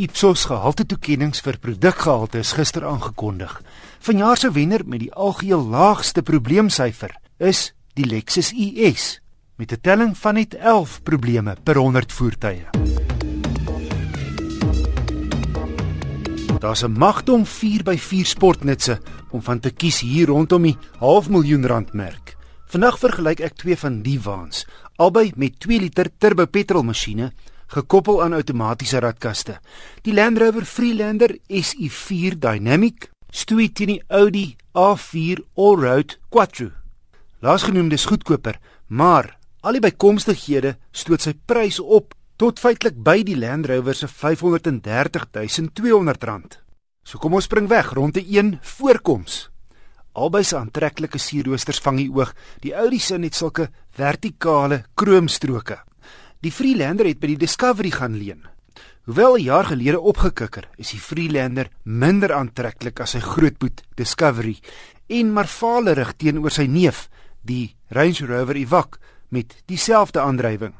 Ipsos 0.00 0.46
gehaltetoekennings 0.48 1.42
vir 1.44 1.58
produkgehalte 1.60 2.40
is 2.40 2.54
gister 2.56 2.86
aangekondig. 2.88 3.50
Vanjaar 4.00 4.38
se 4.40 4.48
wenner 4.54 4.80
met 4.88 5.02
die 5.02 5.10
algeheel 5.12 5.60
laagste 5.60 6.22
probleemsyfer 6.24 7.12
is 7.36 7.74
die 8.00 8.06
Lexus 8.08 8.48
IS 8.56 9.20
met 9.58 9.72
'n 9.72 9.80
telling 9.82 10.16
van 10.16 10.34
net 10.34 10.54
11 10.54 11.02
probleme 11.02 11.56
per 11.64 11.76
100 11.76 12.12
voertuie. 12.12 12.64
Daar's 16.60 16.82
'n 16.82 16.96
magdom 16.96 17.44
4x4 17.44 18.26
sportnutse 18.26 19.00
om 19.30 19.42
van 19.42 19.60
te 19.60 19.70
kies 19.70 20.00
hier 20.00 20.26
rondom 20.26 20.62
die 20.62 20.78
half 20.98 21.28
miljoen 21.28 21.66
rand 21.66 21.92
merk. 21.92 22.36
Vandag 22.66 22.98
vergelyk 22.98 23.40
ek 23.40 23.56
twee 23.56 23.76
van 23.76 24.02
die 24.02 24.20
waans, 24.20 24.66
albei 24.96 25.32
met 25.36 25.60
2 25.60 25.80
liter 25.80 26.08
turbo 26.18 26.46
petrol 26.46 26.82
masjiene 26.82 27.32
gekoppel 27.70 28.18
aan 28.24 28.32
outomatiese 28.34 28.98
radkaste. 29.00 29.60
Die 30.02 30.14
Land 30.14 30.38
Rover 30.38 30.64
Freelander 30.66 31.38
SI4 31.48 32.38
Dynamic 32.38 33.10
stoei 33.30 33.72
teen 33.72 33.86
die 33.94 34.02
Audi 34.08 34.56
A4 34.74 35.38
Allroad 35.54 36.18
Quattro. 36.30 36.70
Laasgenoemde 37.40 37.94
is 37.94 38.04
goedkoper, 38.10 38.58
maar 38.88 39.38
al 39.62 39.72
die 39.78 39.84
bykomstighede 39.84 40.76
stoot 40.92 41.20
sy 41.24 41.32
prys 41.46 41.80
op 41.80 42.14
tot 42.40 42.60
feitelik 42.60 42.96
by 43.04 43.22
die 43.24 43.38
Land 43.38 43.66
Rover 43.70 43.94
se 43.94 44.06
R530200. 44.08 46.58
So 47.04 47.18
kom 47.18 47.34
ons 47.36 47.44
spring 47.48 47.68
weg 47.70 47.92
rond 47.96 48.14
te 48.16 48.22
1 48.24 48.58
voorkoms. 48.78 49.50
Albei 50.12 50.44
se 50.44 50.56
aantreklike 50.58 51.18
sierroosters 51.22 51.80
vang 51.84 51.98
die 52.00 52.10
oog. 52.10 52.34
Die 52.64 52.74
Audi 52.74 52.98
se 52.98 53.18
het 53.20 53.34
sulke 53.34 53.68
vertikale 53.94 54.84
kroomstroke. 54.94 55.78
Die 56.40 56.52
Freelander 56.52 57.04
het 57.04 57.18
by 57.20 57.34
die 57.34 57.42
Discovery 57.42 57.90
gaan 57.92 58.14
leen. 58.16 58.46
Hoewel 59.04 59.36
'n 59.36 59.42
jaar 59.44 59.64
gelede 59.64 60.00
opgekikker, 60.00 60.68
is 60.76 60.90
die 60.90 61.00
Freelander 61.00 61.68
minder 61.84 62.32
aantreklik 62.32 63.00
as 63.00 63.10
sy 63.10 63.20
grootboet 63.20 63.82
Discovery 63.94 64.56
en 65.08 65.32
maar 65.32 65.46
faalerig 65.46 66.14
teenoor 66.16 66.50
sy 66.50 66.64
neef, 66.64 67.08
die 67.42 67.76
Range 67.88 68.26
Rover 68.26 68.56
Evoque 68.56 68.98
met 69.28 69.62
dieselfde 69.66 70.20
aandrywing. 70.20 70.74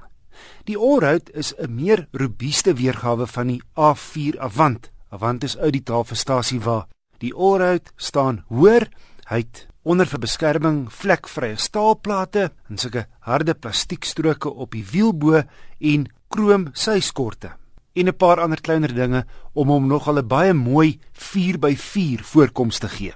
Die 0.65 0.79
Allroad 0.79 1.31
is 1.35 1.53
'n 1.59 1.75
meer 1.75 2.09
robuuste 2.13 2.75
weergawe 2.75 3.27
van 3.27 3.47
die 3.47 3.63
A4 3.75 4.39
Avant. 4.39 4.91
Avant 5.11 5.45
is 5.45 5.59
uit 5.59 5.73
die 5.73 5.83
taal 5.83 6.05
vir 6.05 6.17
stasie 6.17 6.61
waar 6.61 6.87
die 7.19 7.35
Allroad 7.35 7.93
staan 7.97 8.45
hoër, 8.49 8.89
hy't 9.27 9.67
onder 9.83 10.07
vir 10.07 10.21
beskerming 10.21 10.81
vlekvrye 10.93 11.57
staalplate 11.57 12.51
en 12.69 12.79
sulke 12.79 13.07
harde 13.25 13.55
plastiekstroke 13.55 14.51
op 14.51 14.75
die 14.77 14.85
wielbo 14.85 15.41
en 15.81 16.07
krom 16.29 16.69
syskorte 16.75 17.55
en 17.95 18.09
'n 18.09 18.17
paar 18.17 18.41
ander 18.41 18.61
kleiner 18.61 18.95
dinge 18.95 19.25
om 19.55 19.69
hom 19.69 19.87
nogal 19.87 20.19
'n 20.19 20.29
baie 20.29 20.53
mooi 20.53 20.99
4x4 21.13 22.21
voorkoms 22.23 22.79
te 22.79 22.89
gee. 22.89 23.15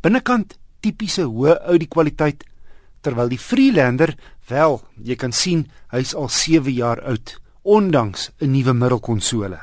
Binnekant 0.00 0.58
tipiese 0.80 1.22
hoë 1.22 1.58
Audi 1.66 1.86
kwaliteit 1.86 2.44
terwyl 3.00 3.28
die 3.28 3.38
Freelander 3.38 4.16
wel, 4.48 4.82
jy 5.02 5.16
kan 5.16 5.32
sien 5.32 5.66
hy's 5.90 6.14
al 6.14 6.28
7 6.28 6.72
jaar 6.72 7.00
oud 7.00 7.40
ondanks 7.62 8.30
'n 8.40 8.50
nuwe 8.50 8.72
middelkonsole. 8.72 9.58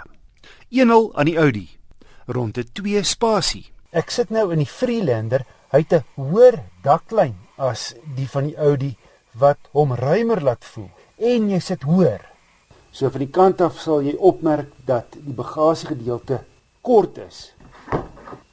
1-0 0.69 1.13
aan 1.15 1.25
die 1.25 1.37
Audi 1.37 1.69
rond 2.27 2.57
'n 2.57 2.69
2 2.73 3.03
spasie. 3.03 3.71
Ek 3.91 4.09
sit 4.09 4.29
nou 4.29 4.51
in 4.51 4.59
die 4.59 4.67
Freelander 4.67 5.45
Hy 5.75 5.81
het 5.83 5.93
'n 5.93 6.05
hoër 6.31 6.55
daklyn 6.83 7.35
as 7.59 7.81
die 8.15 8.27
van 8.33 8.45
die 8.47 8.55
Audi 8.55 8.95
wat 9.41 9.57
hom 9.75 9.91
ruimer 9.91 10.39
laat 10.47 10.63
voel 10.63 10.87
en 11.19 11.49
jy 11.51 11.59
sit 11.59 11.81
hoër. 11.83 12.21
So 12.91 13.09
van 13.09 13.19
die 13.19 13.33
kant 13.37 13.61
af 13.61 13.79
sal 13.79 13.99
jy 14.01 14.13
opmerk 14.15 14.69
dat 14.85 15.17
die 15.25 15.33
bagasiegedeelte 15.35 16.37
kort 16.81 17.17
is. 17.17 17.51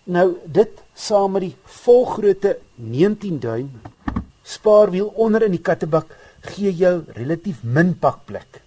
Nou 0.04 0.34
dit 0.46 0.82
saam 0.94 1.32
met 1.32 1.42
die 1.46 1.56
volgrootte 1.84 2.56
19 2.74 3.38
duim 3.38 3.70
spaarwiel 4.42 5.12
onder 5.14 5.46
in 5.46 5.54
die 5.54 5.66
kattebak 5.68 6.16
gee 6.40 6.74
jou 6.74 7.04
relatief 7.14 7.62
min 7.62 7.98
pakplek. 7.98 8.62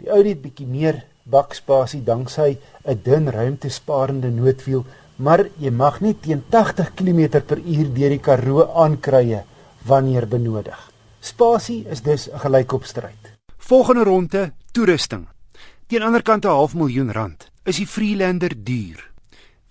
Die 0.00 0.08
Audi 0.08 0.28
het 0.28 0.42
bietjie 0.42 0.66
meer 0.66 1.04
bakspasie 1.24 2.00
danksy 2.04 2.56
'n 2.84 3.00
dun 3.04 3.28
ruimtesparende 3.28 4.30
noodwiel 4.30 4.86
maar 5.18 5.46
jy 5.58 5.70
mag 5.74 6.00
nie 6.00 6.14
teen 6.14 6.44
80 6.50 6.94
km/h 6.94 7.88
deur 7.94 8.14
die 8.14 8.22
Karoo 8.22 8.66
aankrye 8.84 9.42
wanneer 9.86 10.26
benodig. 10.28 10.78
Spasie 11.20 11.84
is 11.90 12.02
dus 12.02 12.28
'n 12.30 12.38
gelykopstryd. 12.38 13.34
Volgende 13.58 14.04
ronde, 14.04 14.52
toerusting. 14.72 15.28
Teen 15.86 16.02
ander 16.02 16.22
kant 16.22 16.44
'n 16.44 16.48
half 16.48 16.74
miljoen 16.74 17.12
rand. 17.12 17.50
Is 17.64 17.76
die 17.76 17.86
Freelander 17.86 18.52
duur? 18.64 19.10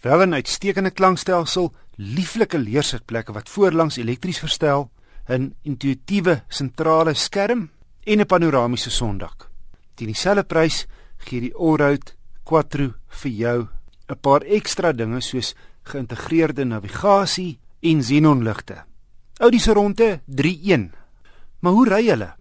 Wel 0.02 0.22
'n 0.22 0.34
uitstekende 0.34 0.91
klankstelsel, 0.91 1.74
lieflike 1.96 2.57
leersitplekke 2.57 3.34
wat 3.34 3.50
voorlangs 3.50 3.97
elektries 3.97 4.40
verstel, 4.40 4.90
'n 5.30 5.56
intuïtiewe 5.63 6.44
sentrale 6.47 7.13
skerm 7.13 7.69
en 8.03 8.19
'n 8.19 8.25
panoramiese 8.25 8.90
sondak. 8.90 9.50
Teen 9.96 10.07
dieselfde 10.07 10.44
prys 10.44 10.86
gee 11.18 11.40
die 11.41 11.56
Allroad 11.56 12.16
Quattro 12.44 12.94
vir 13.07 13.31
jou 13.31 13.68
'n 14.07 14.19
paar 14.22 14.41
ekstra 14.41 14.91
dinge 14.91 15.22
soos 15.22 15.56
geïntegreerde 15.84 16.66
navigasie 16.66 17.59
en 17.81 18.01
xenonligte. 18.01 18.84
Audi 19.38 19.59
se 19.59 19.73
ronde 19.73 20.22
3.1. 20.25 20.91
Maar 21.59 21.72
hoe 21.72 21.88
ry 21.90 22.07
hulle? 22.07 22.35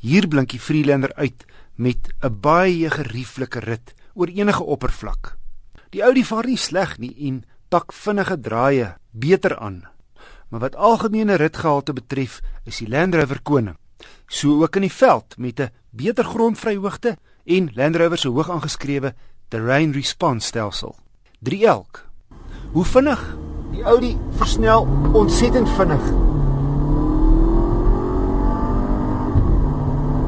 Hier 0.00 0.28
blink 0.28 0.50
die 0.50 0.60
Freelander 0.60 1.12
uit 1.14 1.44
met 1.74 2.08
'n 2.22 2.40
baie 2.40 2.90
gerieflike 2.90 3.60
rit 3.60 3.94
oor 4.14 4.28
enige 4.28 4.62
oppervlak. 4.62 5.36
Die 5.90 6.02
Audi 6.02 6.24
vaar 6.24 6.46
nie 6.46 6.56
sleg 6.56 6.98
nie 6.98 7.14
en 7.26 7.44
pak 7.68 7.92
vinnige 7.92 8.40
draaie 8.40 8.96
beter 9.10 9.58
aan. 9.58 9.88
Maar 10.48 10.60
wat 10.60 10.76
algemene 10.76 11.34
ritgehalte 11.34 11.92
betref, 11.92 12.40
is 12.64 12.78
die 12.78 12.88
Land 12.88 13.14
Rover 13.14 13.42
koning. 13.42 13.76
So 14.26 14.62
ook 14.62 14.76
in 14.76 14.82
die 14.82 14.92
veld 14.92 15.36
met 15.38 15.60
'n 15.60 15.70
beter 15.90 16.24
grondvryhoogte 16.24 17.16
en 17.44 17.70
Land 17.74 17.96
Rover 17.96 18.18
se 18.18 18.28
hoog 18.28 18.50
aangeskrewe 18.50 19.14
terrain 19.50 19.92
response 19.92 20.46
stelsel. 20.46 20.94
3 21.42 21.66
elk. 21.66 22.06
Hoe 22.72 22.84
vinnig? 22.84 23.22
Die 23.72 23.82
Audi 23.82 24.12
versnel 24.38 24.86
ontsettend 25.12 25.68
vinnig. 25.74 26.04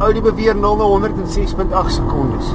Audi 0.03 0.21
beweer 0.27 0.59
0 0.59 0.77
na 0.77 0.91
106.8 0.91 1.95
sekondes. 1.95 2.51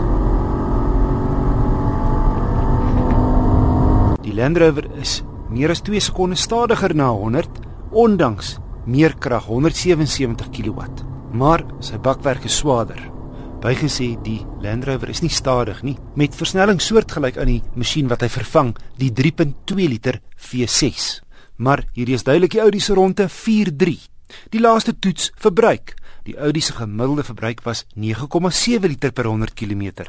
Die 4.27 4.35
Land 4.35 4.59
Rover 4.59 4.91
is 5.00 5.22
meer 5.47 5.72
as 5.72 5.81
2 5.88 6.03
sekondes 6.03 6.44
stadiger 6.44 6.95
na 6.95 7.13
100 7.16 7.63
ondanks 7.91 8.57
meer 8.83 9.16
krag 9.16 9.47
177 9.47 10.51
kW. 10.51 10.83
Maar 11.31 11.63
sy 11.79 11.95
bakwerk 11.95 12.44
is 12.44 12.59
swaarder 12.59 13.16
bygesê 13.62 14.16
die 14.23 14.41
Land 14.62 14.85
Rover 14.88 15.09
is 15.09 15.23
nie 15.23 15.34
stadig 15.34 15.81
nie 15.84 15.95
met 16.16 16.35
versnelling 16.38 16.81
soortgelyk 16.84 17.40
aan 17.41 17.50
die 17.51 17.62
masjien 17.75 18.09
wat 18.12 18.22
hy 18.22 18.29
vervang 18.29 18.75
die 19.01 19.09
3.2 19.12 19.88
liter 19.90 20.19
V6 20.38 21.07
maar 21.57 21.84
hierdie 21.95 22.18
is 22.18 22.25
duidelik 22.28 22.53
die 22.53 22.62
Audi 22.62 22.79
se 22.79 22.94
ronde 22.94 23.28
4.3 23.34 23.97
die 24.51 24.59
laaste 24.59 24.91
toets 25.00 25.31
verbruik. 25.40 25.95
Die 26.28 26.35
Audi 26.35 26.62
se 26.62 26.73
gemiddelde 26.75 27.23
verbruik 27.23 27.63
was 27.63 27.85
9.7 27.95 28.90
liter 28.91 29.13
per 29.16 29.25
100 29.25 29.56
km 29.56 30.06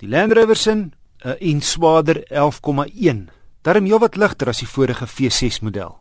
die 0.00 0.08
Land 0.08 0.32
Rover 0.32 0.56
se 0.56 0.72
uh, 0.76 1.34
en 1.40 1.60
swaarder 1.60 2.22
11.1 2.30 3.26
daarom 3.62 3.88
heelwat 3.88 4.16
ligter 4.16 4.48
as 4.48 4.62
die 4.62 4.68
vorige 4.68 5.04
V6 5.04 5.60
model. 5.60 5.98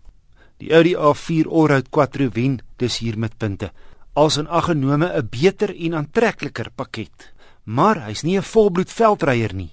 Die 0.59 0.71
Audi 0.75 0.95
A4 0.95 1.47
Allroad 1.47 1.89
Quattro 1.89 2.29
wen 2.35 2.59
dis 2.79 2.99
hier 3.03 3.17
met 3.17 3.37
punte 3.37 3.71
als 4.19 4.37
in 4.37 4.47
aggenome 4.47 5.07
'n 5.07 5.27
beter 5.29 5.71
en 5.85 5.93
aantrekliker 5.95 6.69
pakket. 6.75 7.33
Maar 7.63 8.05
hy's 8.05 8.23
nie 8.23 8.37
'n 8.37 8.43
volbloed 8.43 8.91
veldryer 8.91 9.53
nie. 9.53 9.71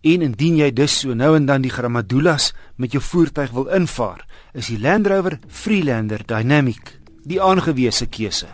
En 0.00 0.22
indien 0.22 0.56
jy 0.56 0.72
dus 0.72 0.98
so 1.00 1.14
nou 1.14 1.36
en 1.36 1.46
dan 1.46 1.62
die 1.62 1.70
Gramadulas 1.70 2.54
met 2.76 2.92
jou 2.92 3.02
voertuig 3.02 3.50
wil 3.50 3.66
invaar, 3.66 4.26
is 4.52 4.66
die 4.66 4.80
Land 4.80 5.06
Rover 5.06 5.38
Freelander 5.46 6.20
Dynamic 6.26 7.00
die 7.24 7.42
aangewese 7.42 8.06
keuse. 8.06 8.46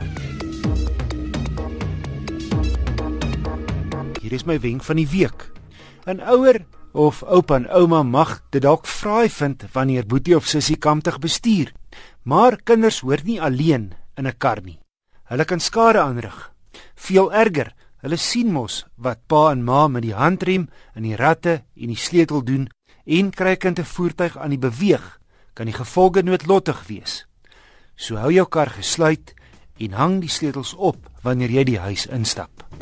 Hier 4.20 4.32
is 4.32 4.44
my 4.44 4.60
wenk 4.60 4.82
van 4.82 4.96
die 4.96 5.08
week. 5.08 5.50
'n 6.06 6.20
Ouer 6.20 6.64
of 6.92 7.22
oupa 7.22 7.56
en 7.56 7.70
ouma 7.70 8.02
mag 8.02 8.40
dit 8.50 8.62
dalk 8.62 8.86
fraai 8.86 9.28
vind 9.28 9.64
wanneer 9.72 10.06
boetie 10.06 10.36
of 10.36 10.46
sussie 10.46 10.76
kamptig 10.76 11.18
bestuur, 11.18 11.72
maar 12.22 12.62
kinders 12.64 13.00
hoort 13.00 13.24
nie 13.24 13.42
alleen 13.42 13.92
in 14.16 14.26
'n 14.26 14.38
kar 14.38 14.62
nie. 14.62 14.78
Hulle 15.28 15.44
kan 15.44 15.60
skade 15.60 16.00
aanrig. 16.00 16.36
Veel 16.96 17.32
erger, 17.32 17.74
hulle 18.00 18.16
sien 18.16 18.52
mos 18.52 18.84
wat 18.96 19.20
pa 19.28 19.50
en 19.52 19.64
ma 19.64 19.86
met 19.88 20.06
die 20.06 20.16
handrem 20.16 20.68
en 20.94 21.04
die 21.04 21.16
ratte 21.16 21.62
en 21.76 21.92
die 21.92 22.00
sleutel 22.00 22.44
doen 22.44 22.68
en 23.04 23.30
kry 23.30 23.56
kind 23.56 23.78
'n 23.78 23.84
voertuig 23.84 24.38
aan 24.38 24.50
die 24.50 24.64
beweeg, 24.66 25.18
kan 25.54 25.66
die 25.66 25.76
gevolge 25.76 26.22
noodlottig 26.22 26.86
wees. 26.88 27.26
So 27.96 28.16
hou 28.16 28.32
jou 28.32 28.46
kar 28.46 28.70
gesluit 28.70 29.34
en 29.78 29.92
hang 29.92 30.20
die 30.20 30.30
sleutels 30.30 30.74
op 30.74 30.96
wanneer 31.22 31.50
jy 31.50 31.64
die 31.64 31.78
huis 31.78 32.06
instap. 32.06 32.77